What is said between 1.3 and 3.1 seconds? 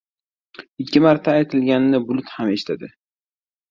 aytilganni bulut ham eshitadi.